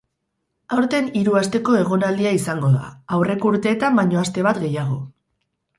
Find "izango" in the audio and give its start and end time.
2.39-2.73